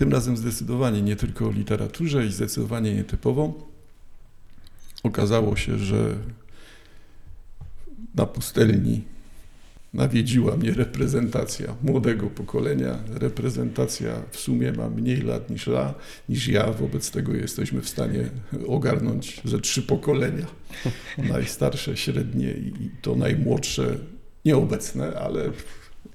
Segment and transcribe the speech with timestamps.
[0.00, 3.68] tym razem zdecydowanie nie tylko o literaturze i zdecydowanie nietypowo.
[5.02, 6.16] Okazało się, że
[8.14, 9.02] na pustelni
[9.94, 12.98] nawiedziła mnie reprezentacja młodego pokolenia.
[13.08, 15.94] Reprezentacja w sumie ma mniej lat niż ja,
[16.28, 16.72] niż ja.
[16.72, 18.28] wobec tego jesteśmy w stanie
[18.66, 20.46] ogarnąć ze trzy pokolenia.
[21.18, 23.98] Najstarsze, średnie i to najmłodsze,
[24.44, 25.50] nieobecne, ale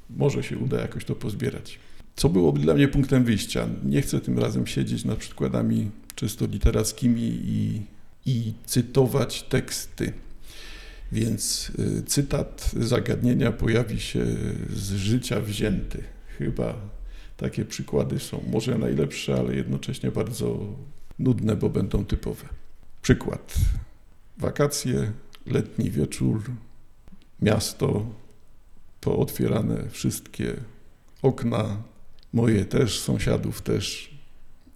[0.09, 1.79] może się uda jakoś to pozbierać.
[2.15, 3.67] Co byłoby dla mnie punktem wyjścia?
[3.83, 7.81] Nie chcę tym razem siedzieć nad przykładami czysto literackimi i,
[8.25, 10.13] i cytować teksty
[11.11, 14.25] więc y, cytat zagadnienia pojawi się
[14.69, 16.03] z życia wzięty.
[16.37, 16.75] Chyba
[17.37, 20.59] takie przykłady są może najlepsze, ale jednocześnie bardzo
[21.19, 22.45] nudne, bo będą typowe.
[23.01, 23.55] Przykład.
[24.37, 25.11] Wakacje,
[25.45, 26.41] letni wieczór,
[27.41, 28.05] miasto,
[29.01, 30.55] pootwierane wszystkie
[31.21, 31.83] okna,
[32.35, 34.15] moje też, sąsiadów też,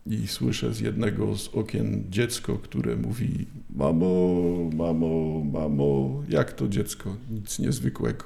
[0.05, 7.15] i słyszę z jednego z okien dziecko, które mówi: Mamo, mamo, mamo, jak to dziecko?
[7.29, 8.23] Nic niezwykłego.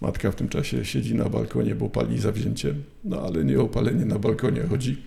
[0.00, 4.04] Matka w tym czasie siedzi na balkonie, bo pali zawzięcie, no ale nie o palenie
[4.04, 5.02] na balkonie chodzi,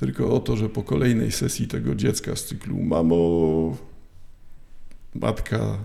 [0.00, 3.76] tylko o to, że po kolejnej sesji tego dziecka z cyklu: Mamo,
[5.14, 5.78] matka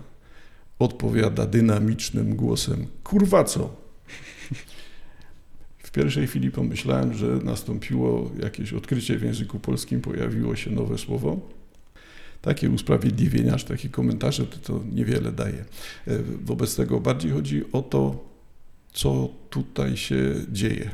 [0.79, 3.75] odpowiada dynamicznym głosem: Kurwa co?
[5.89, 11.39] W pierwszej chwili pomyślałem, że nastąpiło jakieś odkrycie w języku polskim, pojawiło się nowe słowo.
[12.41, 15.65] Takie usprawiedliwienia, czy takie komentarze to, to niewiele daje.
[16.07, 18.25] E, wobec tego bardziej chodzi o to,
[18.93, 20.89] co tutaj się dzieje.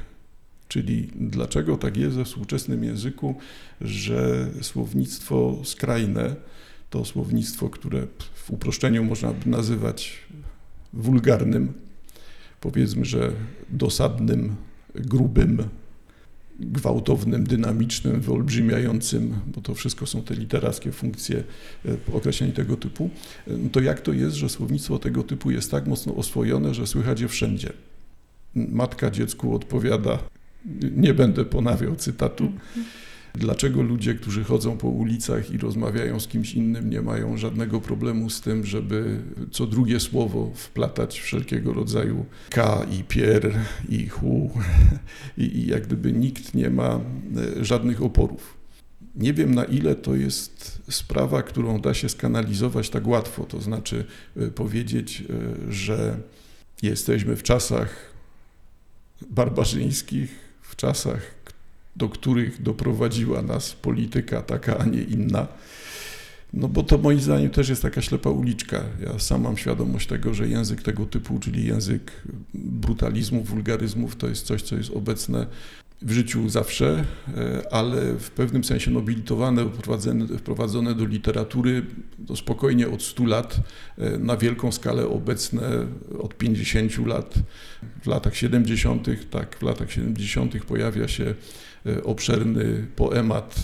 [0.68, 3.36] Czyli dlaczego tak jest we współczesnym języku,
[3.82, 6.36] że słownictwo skrajne,
[6.90, 10.18] to słownictwo, które w uproszczeniu można by nazywać
[10.94, 11.74] wulgarnym,
[12.62, 13.32] powiedzmy, że
[13.70, 14.56] dosadnym,
[14.96, 15.64] grubym,
[16.60, 21.44] gwałtownym, dynamicznym, wyolbrzymiającym, bo to wszystko są te literackie funkcje
[21.86, 23.10] e, określeń tego typu,
[23.48, 27.22] no to jak to jest, że słownictwo tego typu jest tak mocno oswojone, że słychać
[27.22, 27.74] je wszędzie?
[28.56, 30.20] Matka dziecku odpowiada,
[30.96, 32.86] nie będę ponawiał cytatu, mhm.
[33.38, 38.30] Dlaczego ludzie, którzy chodzą po ulicach i rozmawiają z kimś innym, nie mają żadnego problemu
[38.30, 43.52] z tym, żeby co drugie słowo wplatać wszelkiego rodzaju K i pier
[43.90, 44.52] i hu
[45.38, 47.00] i, i jak gdyby nikt nie ma
[47.60, 48.58] e, żadnych oporów.
[49.16, 54.06] Nie wiem na ile to jest sprawa, którą da się skanalizować tak łatwo, to znaczy
[54.38, 55.24] e, powiedzieć,
[55.70, 56.18] e, że
[56.82, 58.14] jesteśmy w czasach
[59.30, 61.35] barbarzyńskich, w czasach,
[61.96, 65.48] do których doprowadziła nas polityka taka, a nie inna.
[66.54, 68.84] No bo to moim zdaniem też jest taka ślepa uliczka.
[69.02, 72.12] Ja sam mam świadomość tego, że język tego typu, czyli język
[72.54, 75.48] brutalizmów, wulgaryzmów, to jest coś, co jest obecne
[76.02, 77.06] w życiu zawsze,
[77.38, 79.70] e, ale w pewnym sensie nobilitowane,
[80.38, 81.86] wprowadzone, do literatury
[82.28, 83.58] to spokojnie od 100 lat,
[83.98, 85.88] e, na wielką skalę obecne
[86.20, 87.34] od 50 lat.
[88.04, 90.66] W latach 70., tak, w latach 70.
[90.66, 91.36] pojawia się
[91.86, 93.56] e, obszerny poemat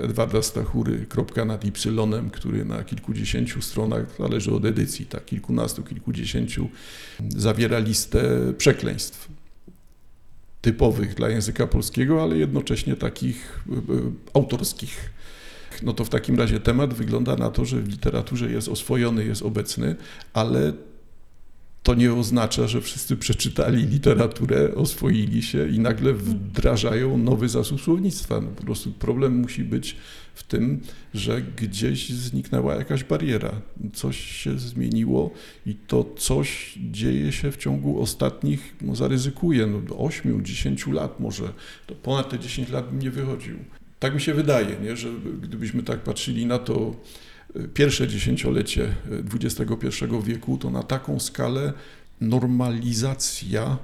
[0.00, 6.68] Edwarda Stachury, Kropka nad Y, który na kilkudziesięciu stronach, zależy od edycji, tak, kilkunastu, kilkudziesięciu,
[7.28, 9.33] zawiera listę przekleństw
[10.64, 13.78] typowych dla języka polskiego, ale jednocześnie takich e, e,
[14.34, 15.10] autorskich.
[15.82, 19.42] No to w takim razie temat wygląda na to, że w literaturze jest oswojony, jest
[19.42, 19.96] obecny,
[20.32, 20.72] ale
[21.82, 28.40] to nie oznacza, że wszyscy przeczytali literaturę, oswoili się i nagle wdrażają nowy zasób słownictwa.
[28.40, 29.96] No po prostu problem musi być
[30.34, 30.80] w tym,
[31.14, 33.52] że gdzieś zniknęła jakaś bariera,
[33.92, 35.30] coś się zmieniło
[35.66, 41.52] i to coś dzieje się w ciągu ostatnich, no zaryzykuję, no 8, 10 lat może,
[41.86, 43.56] to ponad te 10 lat bym nie wychodził.
[43.98, 44.96] Tak mi się wydaje, nie?
[44.96, 45.08] że
[45.42, 46.96] gdybyśmy tak patrzyli na to,
[47.74, 48.94] pierwsze dziesięciolecie
[49.34, 51.72] XXI wieku, to na taką skalę
[52.20, 53.78] normalizacja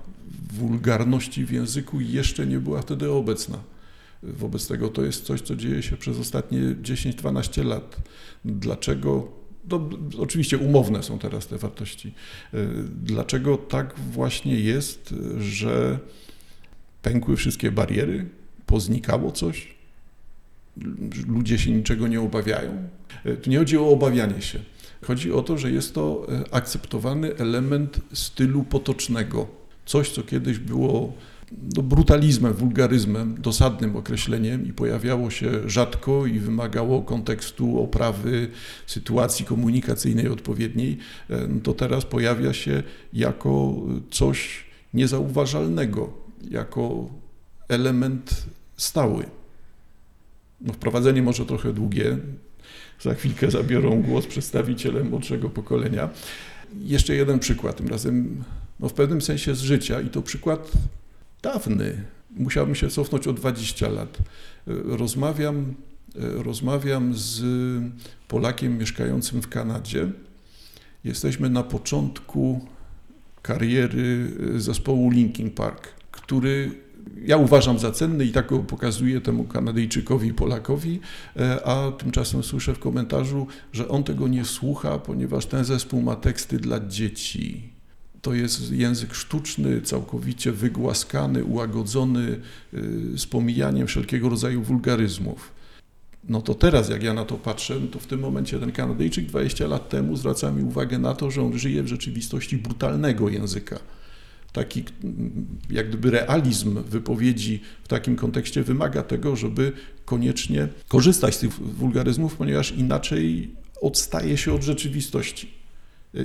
[0.52, 3.58] wulgarności w języku jeszcze nie była wtedy obecna.
[4.22, 7.96] Wobec tego to jest coś, co dzieje się przez ostatnie 10-12 lat.
[8.44, 9.28] Dlaczego?
[9.70, 9.88] No,
[10.18, 12.14] oczywiście umowne są teraz te wartości.
[13.02, 15.98] Dlaczego tak właśnie jest, że
[17.02, 18.28] pękły wszystkie bariery,
[18.66, 19.80] poznikało coś?
[21.28, 22.88] ludzie się niczego nie obawiają.
[23.24, 24.58] E, tu nie chodzi o obawianie się.
[25.02, 29.46] Chodzi o to, że jest to e, akceptowany element stylu potocznego.
[29.86, 31.12] Coś, co kiedyś było
[31.82, 38.48] brutalizmem, wulgaryzmem, dosadnym określeniem i pojawiało się rzadko i wymagało kontekstu, oprawy,
[38.86, 40.98] sytuacji komunikacyjnej odpowiedniej,
[41.30, 42.82] e, no to teraz pojawia się
[43.12, 43.74] jako
[44.10, 44.64] coś
[44.94, 46.12] niezauważalnego,
[46.50, 47.08] jako
[47.68, 48.44] element
[48.76, 49.24] stały.
[50.60, 52.18] No, wprowadzenie może trochę długie.
[53.00, 56.08] Za chwilkę zabiorą głos przedstawiciele młodszego pokolenia.
[56.82, 58.44] Jeszcze jeden przykład, tym razem
[58.80, 60.72] no, w pewnym sensie z życia i to przykład
[61.42, 62.04] dawny.
[62.30, 64.18] Musiałbym się cofnąć o 20 lat.
[64.66, 65.74] Rozmawiam,
[66.14, 67.42] rozmawiam z
[68.28, 70.08] Polakiem mieszkającym w Kanadzie.
[71.04, 72.66] Jesteśmy na początku
[73.42, 76.70] kariery zespołu Linkin Park, który
[77.24, 81.00] ja uważam za cenny i tak go pokazuję temu Kanadyjczykowi i Polakowi,
[81.36, 86.16] e, a tymczasem słyszę w komentarzu, że on tego nie słucha, ponieważ ten zespół ma
[86.16, 87.79] teksty dla dzieci.
[88.22, 92.40] To jest język sztuczny, całkowicie wygłaskany, ułagodzony,
[92.74, 95.52] y, z pomijaniem wszelkiego rodzaju wulgaryzmów.
[96.28, 99.26] No to teraz, jak ja na to patrzę, no to w tym momencie ten Kanadyjczyk
[99.26, 103.78] 20 lat temu zwraca mi uwagę na to, że on żyje w rzeczywistości brutalnego języka
[104.52, 104.84] taki
[105.70, 109.72] jak gdyby realizm wypowiedzi w takim kontekście wymaga tego, żeby
[110.04, 113.50] koniecznie korzystać z tych wulgaryzmów, ponieważ inaczej
[113.80, 115.59] odstaje się od rzeczywistości.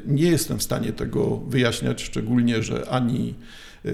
[0.05, 3.33] Nie jestem w stanie tego wyjaśniać, szczególnie, że ani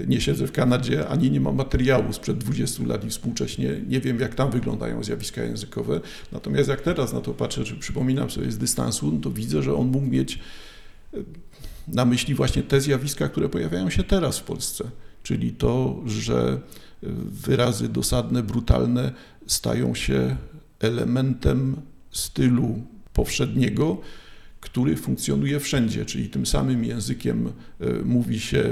[0.06, 4.20] nie siedzę w Kanadzie, ani nie mam materiału sprzed 20 lat i współcześnie nie wiem,
[4.20, 6.00] jak tam wyglądają zjawiska językowe.
[6.32, 9.74] Natomiast jak teraz na to patrzę, czy przypominam sobie z dystansu, no to widzę, że
[9.74, 10.38] on mógł mieć
[11.88, 14.84] na myśli właśnie te zjawiska, które pojawiają się teraz w Polsce,
[15.22, 16.60] czyli to, że
[17.26, 19.12] wyrazy dosadne, brutalne
[19.46, 20.36] stają się
[20.80, 21.76] elementem
[22.10, 24.00] stylu powszedniego,
[24.62, 28.64] który funkcjonuje wszędzie, czyli tym samym językiem e, mówi się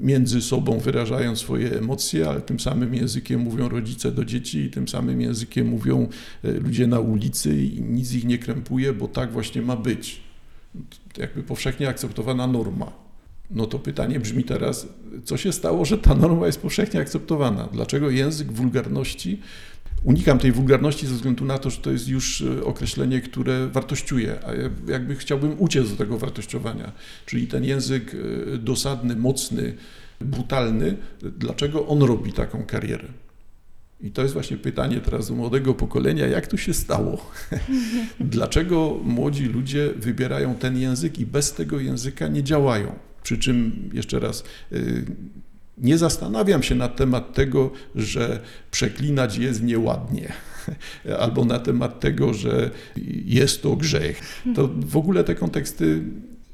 [0.00, 4.88] między sobą, wyrażając swoje emocje, ale tym samym językiem mówią rodzice do dzieci i tym
[4.88, 6.08] samym językiem mówią
[6.44, 10.20] e, ludzie na ulicy i nic ich nie krępuje, bo tak właśnie ma być
[11.18, 12.92] jakby powszechnie akceptowana norma.
[13.50, 14.86] No to pytanie brzmi teraz,
[15.24, 17.68] co się stało, że ta norma jest powszechnie akceptowana?
[17.72, 19.40] Dlaczego język wulgarności
[20.04, 24.38] Unikam tej wulgarności ze względu na to, że to jest już e, określenie, które wartościuje,
[24.46, 26.92] a ja jakby chciałbym uciec do tego wartościowania.
[27.26, 29.74] Czyli ten język e, dosadny, mocny,
[30.20, 33.08] brutalny, dlaczego on robi taką karierę?
[34.00, 37.30] I to jest właśnie pytanie teraz do młodego pokolenia, jak to się stało?
[38.20, 42.98] Dlaczego młodzi ludzie wybierają ten język i bez tego języka nie działają?
[43.22, 45.04] Przy czym, jeszcze raz, y,
[45.80, 48.40] nie zastanawiam się na temat tego, że
[48.70, 50.32] przeklinać jest nieładnie,
[51.20, 52.70] albo na temat tego, że
[53.24, 54.42] jest to grzech.
[54.54, 56.02] To w ogóle te konteksty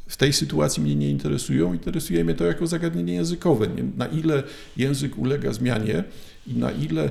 [0.09, 1.73] w tej sytuacji mnie nie interesują.
[1.73, 3.67] Interesuje mnie to jako zagadnienie językowe.
[3.97, 4.43] Na ile
[4.77, 6.05] język ulega zmianie
[6.47, 7.11] i na ile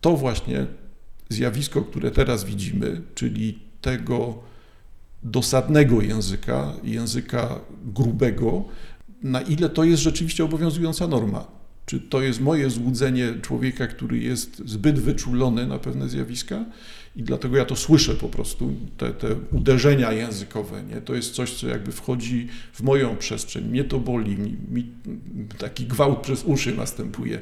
[0.00, 0.66] to właśnie
[1.28, 4.38] zjawisko, które teraz widzimy, czyli tego
[5.22, 8.64] dosadnego języka, języka grubego,
[9.22, 11.46] na ile to jest rzeczywiście obowiązująca norma.
[11.86, 16.64] Czy to jest moje złudzenie człowieka, który jest zbyt wyczulony na pewne zjawiska
[17.16, 21.00] i dlatego ja to słyszę po prostu, te, te uderzenia językowe, nie?
[21.00, 24.92] to jest coś, co jakby wchodzi w moją przestrzeń, mnie to boli, mi, mi
[25.58, 27.40] taki gwałt przez uszy następuje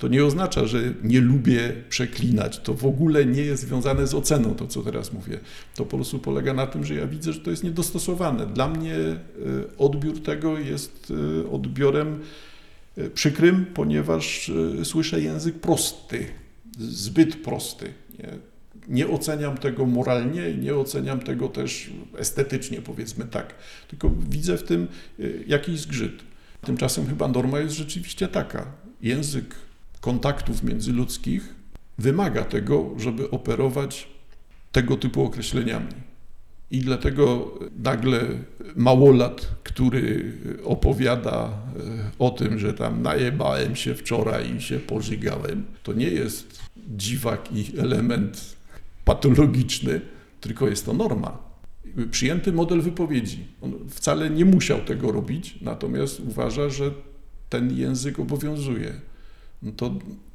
[0.00, 2.58] to nie oznacza, że nie lubię przeklinać.
[2.58, 5.40] To w ogóle nie jest związane z oceną, to co teraz mówię.
[5.74, 8.46] To po prostu polega na tym, że ja widzę, że to jest niedostosowane.
[8.46, 9.18] Dla mnie e,
[9.78, 11.12] odbiór tego jest
[11.44, 12.20] e, odbiorem
[12.96, 14.50] e, przykrym, ponieważ
[14.84, 16.26] słyszę język prosty,
[16.78, 17.92] zbyt prosty.
[18.18, 18.28] Nie?
[18.88, 23.54] nie oceniam tego moralnie, nie oceniam tego też estetycznie, powiedzmy tak,
[23.88, 24.88] tylko widzę w tym
[25.46, 26.22] jakiś zgrzyt.
[26.66, 28.66] Tymczasem chyba norma jest rzeczywiście taka.
[29.02, 29.54] Język
[30.00, 31.54] kontaktów międzyludzkich
[31.98, 34.08] wymaga tego, żeby operować
[34.72, 36.10] tego typu określeniami.
[36.70, 38.20] I dlatego nagle
[38.76, 40.32] małolat, który
[40.64, 41.50] opowiada e,
[42.18, 46.60] o tym, że tam najebałem się wczoraj i się pożygałem, to nie jest
[46.96, 48.56] dziwak i element
[49.04, 50.00] patologiczny,
[50.40, 51.38] tylko jest to norma.
[52.10, 53.46] Przyjęty model wypowiedzi.
[53.62, 56.90] On wcale nie musiał tego robić, natomiast uważa, że
[57.48, 58.92] ten język obowiązuje.
[59.62, 59.94] No to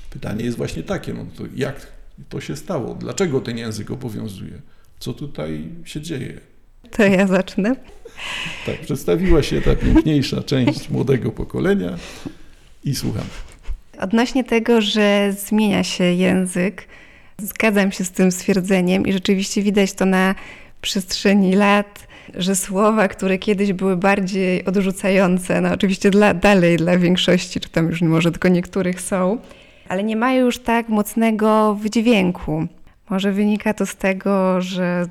[0.10, 1.88] pytanie jest właśnie takie, no to jak
[2.30, 2.96] to się stało?
[2.96, 4.62] Dlaczego ten język obowiązuje?
[5.00, 6.40] Co tutaj się dzieje?
[6.92, 7.76] To ja zacznę.
[8.66, 11.98] Tak, przedstawiła się ta piękniejsza część młodego pokolenia
[12.84, 13.26] i słucham.
[14.00, 16.88] Odnośnie tego, że zmienia się język,
[17.42, 20.36] zgadzam się z tym stwierdzeniem i rzeczywiście widać to na
[20.82, 27.60] przestrzeni lat że słowa, które kiedyś były bardziej odrzucające, no oczywiście dla, dalej dla większości,
[27.60, 29.38] czy tam już może tylko niektórych są,
[29.90, 32.68] ale nie mają już tak mocnego wydźwięku.
[33.10, 35.06] Może wynika to z tego, że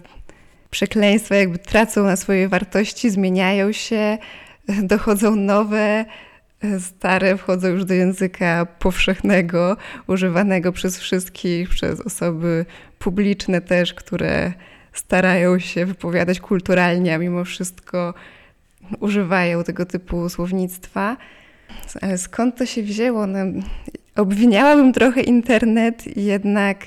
[0.71, 4.19] przekleństwa jakby tracą na swojej wartości, zmieniają się,
[4.83, 6.05] dochodzą nowe,
[6.81, 12.67] stare wchodzą już do języka powszechnego, używanego przez wszystkich, przez osoby
[12.99, 14.53] publiczne też, które
[14.95, 18.15] starają się wypowiadać kulturalnie, a mimo wszystko
[19.01, 21.17] używają tego typu słownictwa.
[22.03, 23.27] Ale skąd to się wzięło?
[23.27, 23.39] No,
[24.17, 26.87] obwiniałabym trochę internet jednak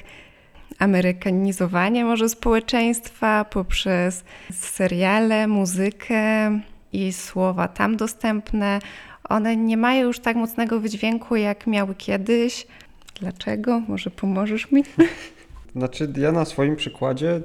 [0.79, 4.23] amerykanizowanie może społeczeństwa poprzez
[4.53, 6.51] seriale, muzykę
[6.93, 8.79] i słowa tam dostępne.
[9.29, 12.67] One nie mają już tak mocnego wydźwięku, jak miały kiedyś.
[13.19, 13.79] Dlaczego?
[13.79, 14.83] Może pomożesz mi?
[15.77, 17.41] Znaczy, ja na swoim przykładzie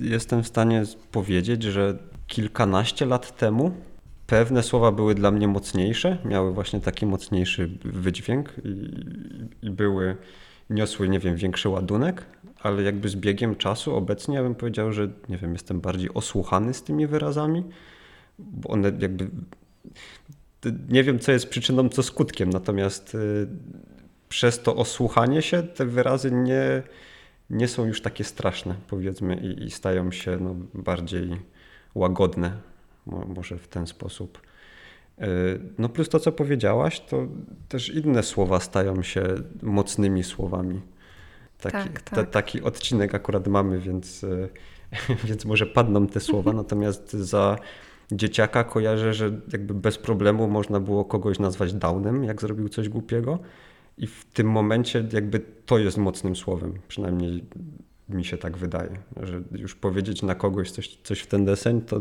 [0.00, 3.72] jestem w stanie powiedzieć, że kilkanaście lat temu
[4.26, 8.90] pewne słowa były dla mnie mocniejsze, miały właśnie taki mocniejszy wydźwięk i,
[9.66, 10.16] i były,
[10.70, 12.26] niosły, nie wiem, większy ładunek,
[12.60, 16.74] ale jakby z biegiem czasu obecnie ja bym powiedział, że nie wiem, jestem bardziej osłuchany
[16.74, 17.64] z tymi wyrazami,
[18.38, 19.30] bo one jakby
[20.88, 23.46] nie wiem, co jest przyczyną, co skutkiem, natomiast y,
[24.28, 26.82] przez to osłuchanie się te wyrazy nie,
[27.50, 31.40] nie są już takie straszne, powiedzmy, i, i stają się no, bardziej
[31.94, 32.52] łagodne,
[33.06, 34.40] może w ten sposób.
[35.22, 35.24] Y,
[35.78, 37.26] no plus to, co powiedziałaś, to
[37.68, 39.26] też inne słowa stają się
[39.62, 40.80] mocnymi słowami.
[41.60, 42.14] Taki, tak, tak.
[42.14, 44.48] Ta, taki odcinek akurat mamy, więc, y,
[45.28, 47.58] więc może padną te słowa, natomiast za
[48.12, 53.38] dzieciaka kojarzę, że jakby bez problemu można było kogoś nazwać downem, jak zrobił coś głupiego.
[53.98, 57.44] I w tym momencie jakby to jest mocnym słowem, przynajmniej
[58.08, 58.90] mi się tak wydaje,
[59.22, 62.00] że już powiedzieć na kogoś coś, coś w ten deseń, to...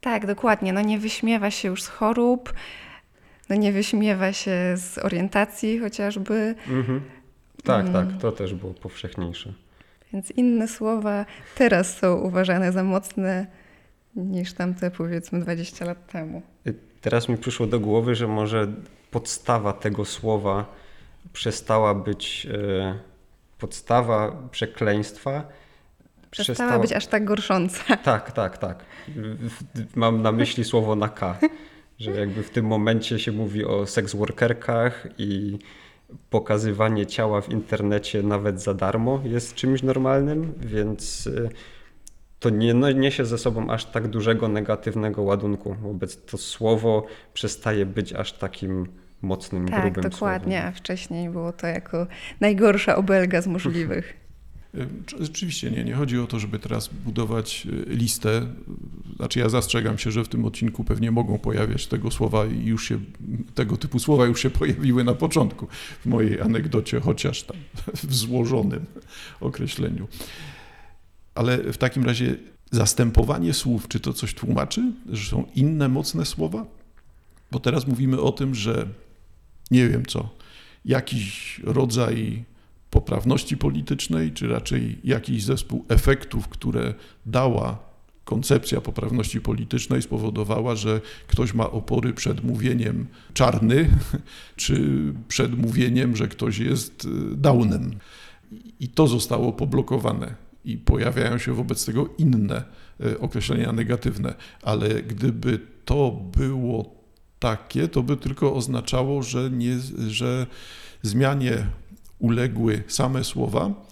[0.00, 0.72] Tak, dokładnie.
[0.72, 2.52] No nie wyśmiewa się już z chorób,
[3.48, 6.54] no nie wyśmiewa się z orientacji chociażby.
[6.68, 7.00] Mhm.
[7.64, 7.92] Tak, mm.
[7.92, 9.52] tak, to też było powszechniejsze.
[10.12, 13.46] Więc inne słowa teraz są uważane za mocne
[14.16, 16.42] niż tamte powiedzmy 20 lat temu.
[17.00, 18.72] Teraz mi przyszło do głowy, że może
[19.10, 20.81] podstawa tego słowa
[21.32, 22.98] przestała być e,
[23.58, 25.48] podstawa przekleństwa.
[26.30, 27.96] Przestała, przestała być aż tak gorsząca.
[28.04, 28.84] Tak, tak, tak.
[29.94, 31.38] Mam na myśli słowo na K,
[31.98, 35.58] że jakby w tym momencie się mówi o seks workerkach i
[36.30, 41.48] pokazywanie ciała w internecie nawet za darmo jest czymś normalnym, więc e,
[42.40, 45.74] to nie no, niesie ze sobą aż tak dużego negatywnego ładunku.
[45.74, 50.74] Wobec to słowo przestaje być aż takim mocnym, tak, grubym Tak, dokładnie, słowem.
[50.74, 52.06] a wcześniej było to jako
[52.40, 54.22] najgorsza obelga z możliwych.
[55.20, 58.46] Rzeczywiście nie, nie chodzi o to, żeby teraz budować e, listę.
[59.16, 62.88] Znaczy ja zastrzegam się, że w tym odcinku pewnie mogą pojawiać tego słowa i już
[62.88, 62.98] się,
[63.54, 65.66] tego typu słowa już się pojawiły na początku
[66.00, 67.56] w mojej anegdocie, chociaż tam
[68.08, 68.84] w złożonym
[69.40, 70.08] określeniu.
[71.34, 72.36] Ale w takim razie
[72.70, 76.66] zastępowanie słów, czy to coś tłumaczy, że są inne mocne słowa?
[77.50, 78.86] Bo teraz mówimy o tym, że
[79.72, 80.28] nie wiem co,
[80.84, 82.44] jakiś rodzaj
[82.90, 86.94] poprawności politycznej, czy raczej jakiś zespół efektów, które
[87.26, 87.78] dała
[88.24, 93.88] koncepcja poprawności politycznej, spowodowała, że ktoś ma opory przed mówieniem czarny,
[94.56, 97.94] czy przed mówieniem, że ktoś jest downem.
[98.80, 100.34] I to zostało poblokowane.
[100.64, 102.64] I pojawiają się wobec tego inne
[103.00, 107.01] e, określenia negatywne, ale gdyby to było
[107.42, 110.46] takie, to by tylko oznaczało, że, nie, że
[111.02, 111.66] zmianie
[112.18, 113.86] uległy same słowa,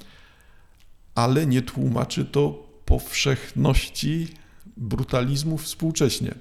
[1.15, 4.29] ale nie tłumaczy to powszechności
[4.77, 6.35] brutalizmu współcześnie.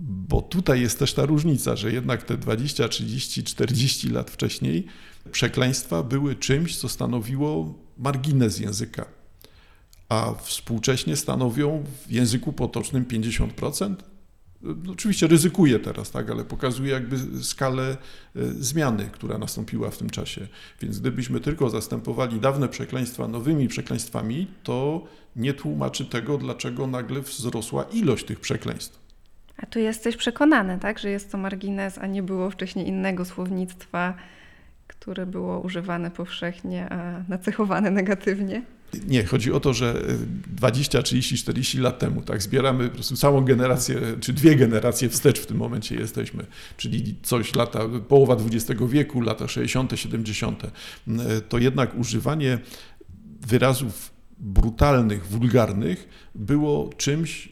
[0.00, 4.86] Bo tutaj jest też ta różnica, że jednak te 20, 30, 40 lat wcześniej
[5.32, 9.04] przekleństwa były czymś, co stanowiło margines języka,
[10.08, 13.94] a współcześnie stanowią w języku potocznym 50%.
[14.62, 17.96] No, oczywiście ryzykuję teraz, tak, ale pokazuje jakby skalę
[18.36, 20.48] e, zmiany, która nastąpiła w tym czasie.
[20.80, 25.04] Więc gdybyśmy tylko zastępowali dawne przekleństwa nowymi przekleństwami, to
[25.36, 29.00] nie tłumaczy tego, dlaczego nagle wzrosła ilość tych przekleństw.
[29.56, 34.14] A tu jesteś przekonany, tak, że jest to margines, a nie było wcześniej innego słownictwa,
[34.86, 38.62] które było używane powszechnie, a nacechowane negatywnie?
[39.06, 40.02] Nie, chodzi o to, że
[40.46, 45.40] 20, 30, 40 lat temu, tak, zbieramy po prostu całą generację, czy dwie generacje wstecz
[45.40, 50.62] w tym momencie jesteśmy, czyli coś lata, połowa XX wieku, lata 60., 70.,
[51.48, 52.58] to jednak używanie
[53.40, 57.48] wyrazów brutalnych, wulgarnych było czymś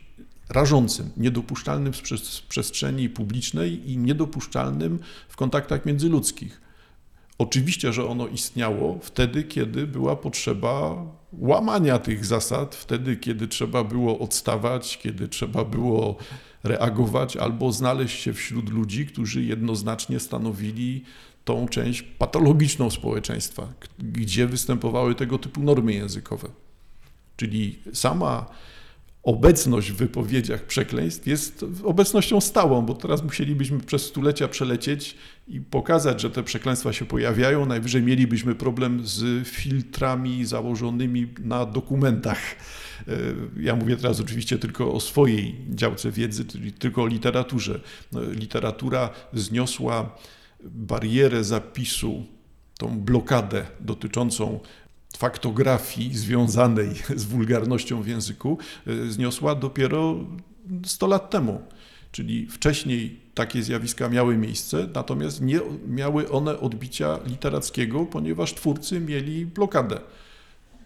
[0.48, 2.02] rażącym, niedopuszczalnym w
[2.48, 6.67] przestrzeni publicznej i niedopuszczalnym w kontaktach międzyludzkich.
[7.38, 14.18] Oczywiście, że ono istniało wtedy, kiedy była potrzeba łamania tych zasad, wtedy, kiedy trzeba było
[14.18, 16.16] odstawać, kiedy trzeba było
[16.64, 21.04] reagować albo znaleźć się wśród ludzi, którzy jednoznacznie stanowili
[21.44, 23.68] tą część patologiczną społeczeństwa,
[23.98, 26.48] gdzie występowały tego typu normy językowe.
[27.36, 28.46] Czyli sama
[29.22, 35.14] obecność w wypowiedziach przekleństw jest obecnością stałą, bo teraz musielibyśmy przez stulecia przelecieć
[35.48, 37.66] i pokazać, że te przekleństwa się pojawiają.
[37.66, 42.38] Najwyżej mielibyśmy problem z filtrami założonymi na dokumentach.
[43.08, 43.12] E,
[43.60, 47.80] ja mówię teraz oczywiście tylko o swojej działce wiedzy, czyli tylko o literaturze.
[48.12, 50.16] No, literatura zniosła
[50.64, 52.24] barierę zapisu,
[52.78, 54.60] tą blokadę dotyczącą
[55.16, 60.16] faktografii związanej z wulgarnością w języku e, zniosła dopiero
[60.84, 61.62] 100 lat temu.
[62.12, 69.46] Czyli wcześniej takie zjawiska miały miejsce, natomiast nie miały one odbicia literackiego, ponieważ twórcy mieli
[69.46, 69.96] blokadę.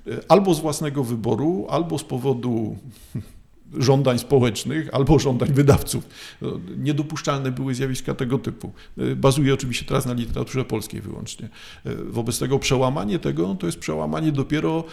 [0.06, 2.76] E, albo z własnego wyboru, albo z powodu
[3.78, 6.08] żądań społecznych albo żądań wydawców.
[6.42, 8.72] No, niedopuszczalne były zjawiska tego typu.
[8.98, 11.48] E, bazuje oczywiście teraz na literaturze polskiej wyłącznie.
[11.84, 14.84] E, wobec tego przełamanie tego no, to jest przełamanie dopiero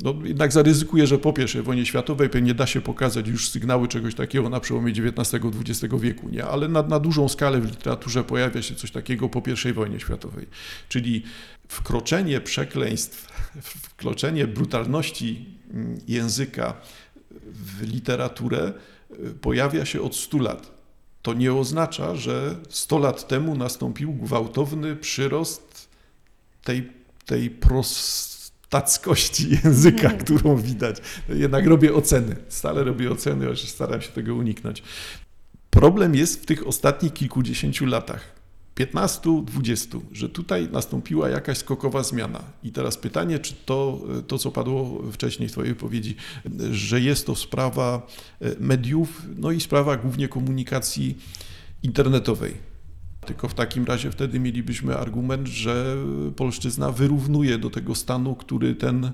[0.00, 4.14] no, jednak zaryzykuję, że po I wojnie światowej pewnie da się pokazać już sygnały czegoś
[4.14, 6.44] takiego na przełomie XIX-XX wieku, nie?
[6.44, 10.46] ale na, na dużą skalę w literaturze pojawia się coś takiego po I wojnie światowej.
[10.88, 11.22] Czyli
[11.68, 13.26] wkroczenie przekleństw,
[13.62, 16.74] wkroczenie brutalności mm, języka
[17.44, 18.72] w literaturę
[19.10, 20.70] y, pojawia się od 100 lat.
[21.22, 25.88] To nie oznacza, że 100 lat temu nastąpił gwałtowny przyrost
[26.64, 26.92] tej,
[27.26, 30.18] tej prostackości języka, mm.
[30.18, 30.96] którą widać.
[31.28, 34.82] Jednak robię oceny, stale robię oceny, chociaż staram się tego uniknąć.
[35.70, 38.41] Problem jest w tych ostatnich kilkudziesięciu latach
[38.76, 42.42] 15-20, że tutaj nastąpiła jakaś skokowa zmiana.
[42.62, 46.16] I teraz pytanie, czy to, to, co padło wcześniej w Twojej wypowiedzi,
[46.70, 48.06] że jest to sprawa
[48.40, 51.18] e, mediów, no i sprawa głównie komunikacji
[51.82, 52.72] internetowej.
[53.26, 55.96] Tylko w takim razie wtedy mielibyśmy argument, że
[56.36, 59.10] polszczyzna wyrównuje do tego stanu, który ten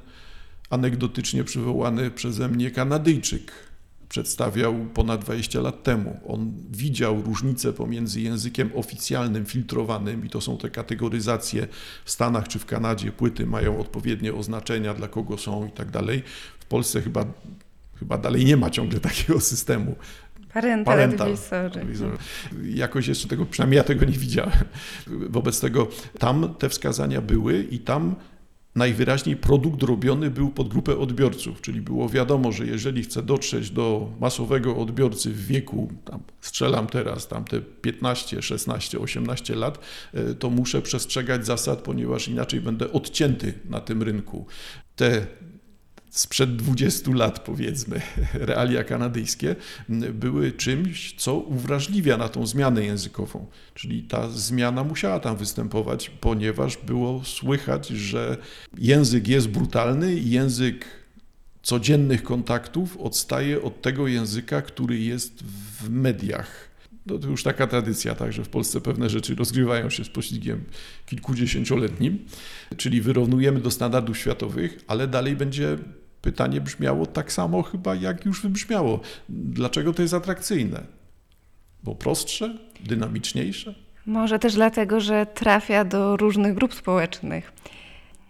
[0.71, 3.68] anegdotycznie przywołany przeze mnie Kanadyjczyk
[4.09, 6.21] przedstawiał ponad 20 lat temu.
[6.27, 11.69] On widział różnicę pomiędzy językiem oficjalnym, filtrowanym, i to są te kategoryzacje
[12.05, 16.23] w Stanach czy w Kanadzie, płyty mają odpowiednie oznaczenia, dla kogo są i tak dalej.
[16.61, 17.25] W Polsce chyba,
[17.99, 19.97] chyba dalej nie ma ciągle takiego systemu.
[20.53, 22.17] Parental, Parental advisory.
[22.65, 24.65] Jakoś jeszcze tego, przynajmniej ja tego nie widziałem.
[25.07, 28.15] Wobec tego tam te wskazania były i tam
[28.79, 34.11] najwyraźniej produkt robiony był pod grupę odbiorców, czyli było wiadomo, że jeżeli chcę dotrzeć do
[34.21, 39.79] masowego odbiorcy w wieku, tam strzelam teraz, tam te 15, 16, 18 lat,
[40.15, 44.47] e, to muszę przestrzegać zasad, ponieważ inaczej będę odcięty na tym rynku.
[44.97, 45.27] Te
[46.11, 48.01] sprzed 20 lat, powiedzmy,
[48.35, 49.57] realia kanadyjskie,
[50.13, 53.47] były czymś, co uwrażliwia na tą zmianę językową.
[53.75, 58.37] Czyli ta zmiana musiała tam występować, ponieważ było słychać, że
[58.79, 60.85] język jest brutalny i język
[61.63, 66.68] codziennych kontaktów odstaje od tego języka, który jest w mediach.
[67.09, 70.65] No to już taka tradycja, tak, że w Polsce pewne rzeczy rozgrywają się z poślizgiem
[71.07, 72.19] kilkudziesięcioletnim,
[72.77, 75.79] czyli wyrównujemy do standardów światowych, ale dalej będzie
[76.23, 79.01] pytanie brzmiało tak samo chyba, jak już wybrzmiało.
[79.29, 80.83] Dlaczego to jest atrakcyjne?
[81.83, 83.75] Bo prostsze, dynamiczniejsze?
[84.07, 87.53] Może też dlatego, że trafia do różnych grup społecznych.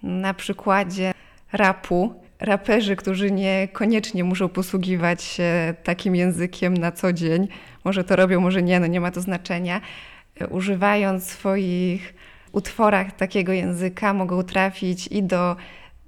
[0.03, 1.15] Na przykładzie
[1.53, 7.49] rapu, raperzy, którzy niekoniecznie muszą posługiwać się takim językiem na co dzień,
[7.85, 9.81] może to robią, może nie, no nie ma to znaczenia,
[10.51, 12.15] używając w swoich
[12.53, 15.57] utworach takiego języka, mogą trafić i do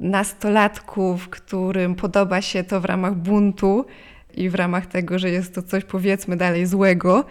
[0.01, 3.87] nastolatków, którym podoba się to w ramach buntu
[4.35, 7.25] i w ramach tego, że jest to coś powiedzmy dalej złego,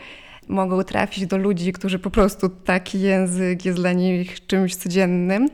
[0.48, 5.50] mogą trafić do ludzi, którzy po prostu taki język jest dla nich czymś codziennym,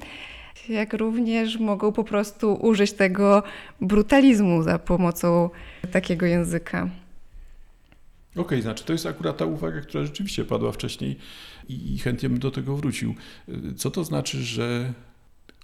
[0.70, 3.44] jak również mogą po prostu użyć tego
[3.82, 5.50] brutalizmu za pomocą
[5.91, 6.89] takiego języka.
[8.32, 11.18] Okej, okay, znaczy to jest akurat ta uwaga, która rzeczywiście padła wcześniej
[11.70, 13.15] i chętnie bym do tego wrócił.
[13.78, 14.94] Co to znaczy, że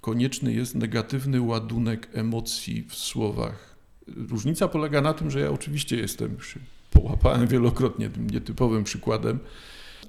[0.00, 3.76] konieczny jest negatywny ładunek emocji w słowach.
[4.16, 6.58] Różnica polega na tym, że ja oczywiście jestem, już
[6.90, 9.38] połapałem wielokrotnie tym nietypowym przykładem,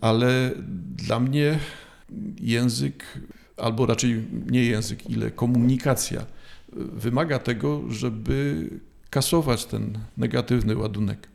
[0.02, 0.52] ale
[0.96, 1.60] dla mnie
[2.42, 3.20] język,
[3.58, 6.26] albo raczej nie język, ile komunikacja
[6.76, 8.70] wymaga tego, żeby
[9.10, 11.28] kasować ten negatywny ładunek.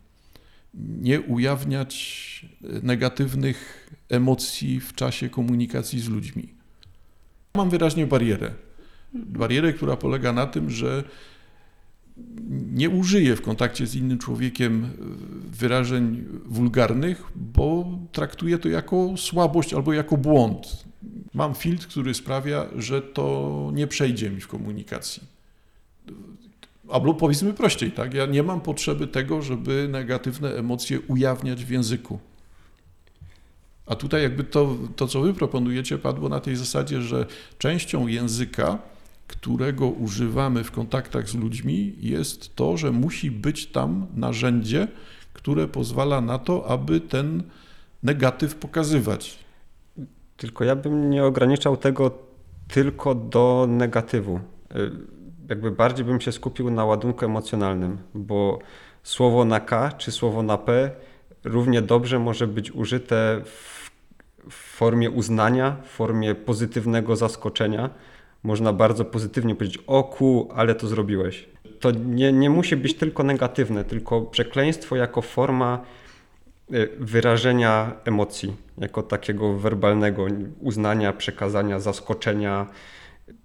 [0.75, 2.47] Nie ujawniać
[2.83, 6.59] negatywnych emocji w czasie komunikacji z ludźmi
[7.59, 8.51] Mam wyraźnie barierę.
[9.15, 11.05] Barierę, która polega na tym, że
[12.73, 14.89] nie użyję w kontakcie z innym człowiekiem e,
[15.57, 20.85] wyrażeń wulgarnych, bo traktuję to jako słabość albo jako błąd.
[21.35, 25.23] Mam filtr, który sprawia, że to nie przejdzie mi w komunikacji.
[26.91, 28.15] Albo powiedzmy prościej, tak?
[28.15, 32.19] Ja nie mam potrzeby tego, żeby negatywne emocje ujawniać w języku.
[33.87, 37.27] A tutaj jakby to, to, co wy proponujecie, padło na tej zasadzie, że
[37.59, 38.79] częścią języka,
[39.27, 44.89] którego używamy w kontaktach z ludźmi, jest to, że musi być tam narzędzie,
[45.33, 47.43] które pozwala na to, aby ten
[48.03, 49.39] negatyw pokazywać.
[50.39, 52.11] Tylko ja bym nie ograniczał tego
[52.69, 54.41] tylko do negatywu.
[54.77, 58.59] Y, Jakby bardziej bym się skupił na ładunku emocjonalnym, bo
[59.03, 60.91] słowo na K czy słowo na P
[61.45, 63.91] równie dobrze może być użyte w,
[64.51, 67.91] formie uznania, w formie pozytywnego zaskoczenia.
[68.43, 71.49] Można bardzo pozytywnie powiedzieć: O ku, ale to zrobiłeś.
[71.81, 75.85] To nie, nie musi być tylko negatywne, tylko przekleństwo jako forma
[76.99, 80.27] wyrażenia emocji, jako takiego werbalnego
[80.61, 82.67] uznania, przekazania, zaskoczenia,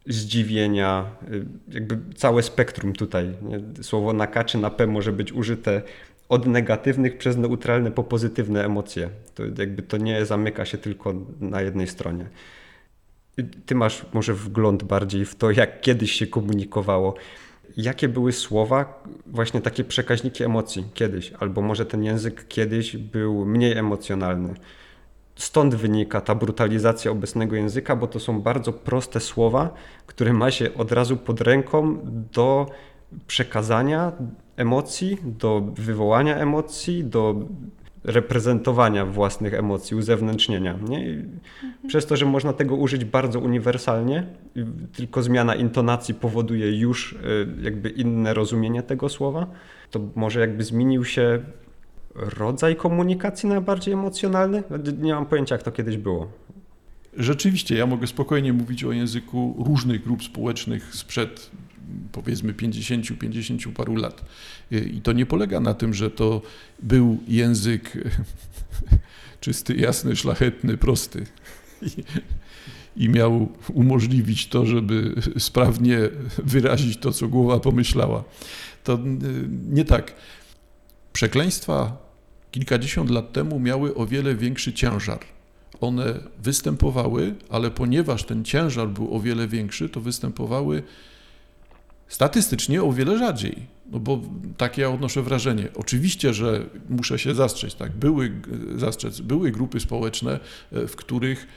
[0.06, 3.34] zdziwienia, y, jakby całe spektrum tutaj.
[3.82, 5.82] Słowo na K czy na P może być użyte
[6.30, 9.10] od negatywnych przez neutralne po pozytywne emocje.
[9.36, 12.26] To jakby to nie zamyka się tylko na jednej stronie.
[13.40, 17.16] Y, Ty masz może wgląd bardziej w to, jak kiedyś się komunikowało.
[17.78, 23.78] Jakie były słowa, właśnie takie przekaźniki emocji kiedyś, albo może ten język kiedyś był mniej
[23.78, 24.54] emocjonalny.
[25.36, 29.74] Stąd wynika ta brutalizacja obecnego języka, bo to są bardzo proste słowa,
[30.06, 31.98] które ma się od razu pod ręką
[32.34, 32.68] do
[33.28, 34.12] przekazania
[34.56, 37.36] emocji, do wywołania emocji, do
[38.04, 40.80] reprezentowania własnych emocji, uzewnętrznienia.
[40.90, 41.10] Nie?
[41.10, 41.24] I
[41.88, 44.28] Przez to, że można tego użyć bardzo uniwersalnie,
[44.94, 47.18] tylko zmiana intonacji powoduje już y,
[47.62, 49.48] jakby inne rozumienie tego słowa,
[49.92, 51.40] to może jakby zmienił się
[52.16, 54.64] rodzaj komunikacji najbardziej emocjonalny?
[55.02, 56.32] Nie mam pojęcia, jak to kiedyś było.
[57.18, 61.52] Rzeczywiście, ja mogę spokojnie mówić o języku różnych grup społecznych sprzed
[62.12, 64.26] powiedzmy 50-50 paru lat.
[64.72, 66.42] I to nie polega na tym, że to
[66.80, 67.98] był język
[69.42, 71.26] czysty, jasny, szlachetny, prosty.
[71.82, 71.90] I,
[73.04, 76.00] i miał umożliwić to, żeby sprawnie
[76.44, 78.24] wyrazić to, co głowa pomyślała.
[78.84, 79.00] To y,
[79.70, 80.16] nie tak.
[81.14, 81.98] Przekleństwa
[82.52, 85.20] kilkadziesiąt lat temu miały o wiele większy ciężar.
[85.82, 90.84] One występowały, ale ponieważ ten ciężar był o wiele większy, to występowały
[92.14, 93.66] statystycznie o wiele rzadziej.
[93.92, 94.22] No bo
[94.58, 95.68] takie ja odnoszę wrażenie.
[95.76, 98.32] Oczywiście, że muszę się zastrzec, tak, były,
[98.76, 100.40] zastrzec, były grupy społeczne,
[100.72, 101.48] e, w których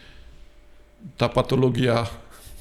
[1.17, 2.07] ta patologia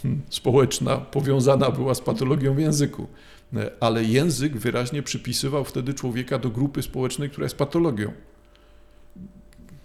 [0.04, 3.08] hmm, społeczna powiązana była z patologią w języku.
[3.56, 8.12] E, Ale język wyraźnie przypisywał wtedy człowieka do grupy społecznej, która jest patologią.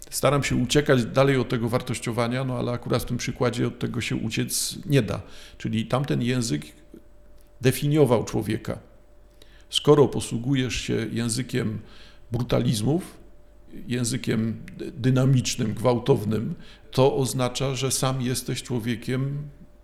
[0.09, 4.01] Staram się uciekać dalej od tego wartościowania, no ale akurat w tym przykładzie od tego
[4.01, 5.21] się uciec nie da.
[5.57, 6.80] Czyli tamten język
[7.61, 8.79] definiował człowieka.
[9.69, 11.79] Skoro posługujesz się językiem
[12.31, 13.17] brutalizmów,
[13.87, 14.63] językiem
[14.97, 16.55] dynamicznym, gwałtownym,
[16.91, 19.37] to oznacza, że sam jesteś człowiekiem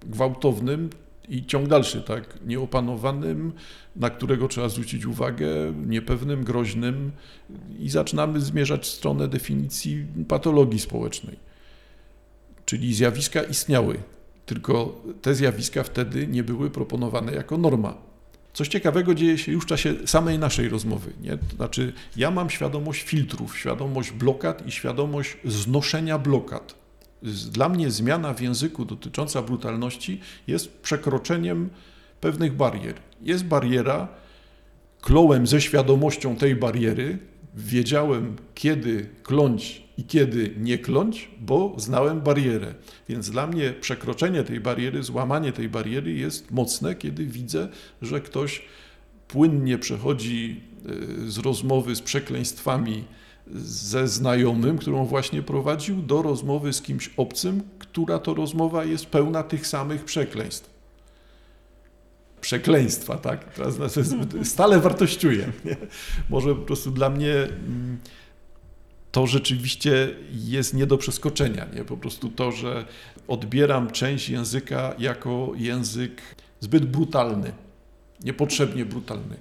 [0.06, 0.90] gwałtownym
[1.30, 3.54] i ciąg dalszy, tak, nieopanowanym,
[3.96, 5.48] na którego trzeba zwrócić uwagę,
[5.88, 7.12] niepewnym, groźnym
[7.80, 11.40] i zaczynamy zmierzać w stronę definicji patologii społecznej.
[12.66, 13.98] Czyli zjawiska istniały,
[14.48, 17.98] tylko te zjawiska wtedy nie były proponowane jako norma.
[18.54, 21.14] Coś ciekawego dzieje się już w czasie samej naszej rozmowy.
[21.22, 21.38] Nie?
[21.38, 26.76] To znaczy, ja mam świadomość filtrów, świadomość blokad i świadomość znoszenia blokad.
[27.52, 31.70] Dla mnie zmiana w języku dotycząca brutalności jest przekroczeniem
[32.22, 32.96] pewnych barier.
[33.22, 34.08] Jest bariera,
[35.02, 37.18] klołem ze świadomością tej bariery,
[37.58, 42.76] wiedziałem kiedy kląć i kiedy nie kląć, bo znałem barierę.
[43.10, 47.68] Więc dla mnie przekroczenie tej bariery, złamanie tej bariery jest mocne, kiedy widzę,
[48.02, 48.62] że ktoś
[49.28, 50.62] płynnie przechodzi
[51.26, 53.04] e, z rozmowy z przekleństwami
[53.56, 59.44] ze znajomym, którą właśnie prowadził, do rozmowy z kimś obcym, która to rozmowa jest pełna
[59.44, 60.77] tych samych przekleństw.
[62.42, 63.54] Przekleństwa, tak?
[63.54, 63.76] Teraz
[64.44, 65.52] stale wartościuję.
[65.66, 65.78] Nie?
[66.30, 67.98] Może po prostu dla mnie mm,
[69.12, 71.68] to rzeczywiście jest nie do przeskoczenia.
[71.76, 71.84] Nie?
[71.84, 72.86] Po prostu to, że
[73.28, 76.22] odbieram część języka jako język
[76.60, 77.52] zbyt brutalny,
[78.24, 79.36] niepotrzebnie brutalny.